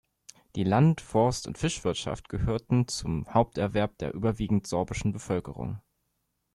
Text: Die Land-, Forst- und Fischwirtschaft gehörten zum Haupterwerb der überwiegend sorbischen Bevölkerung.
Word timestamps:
Die 0.55 0.63
Land-, 0.63 0.99
Forst- 0.99 1.45
und 1.45 1.59
Fischwirtschaft 1.59 2.27
gehörten 2.27 2.87
zum 2.87 3.31
Haupterwerb 3.35 3.99
der 3.99 4.15
überwiegend 4.15 4.65
sorbischen 4.65 5.11
Bevölkerung. 5.11 5.79